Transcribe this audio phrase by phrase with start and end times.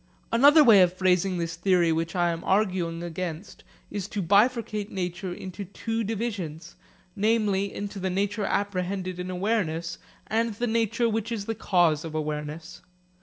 [0.31, 5.31] Another way of phrasing this theory which I am arguing against is to bifurcate nature
[5.31, 6.75] into two divisions,
[7.15, 12.15] namely into the nature apprehended in awareness and the nature which is the cause of
[12.15, 12.81] awareness.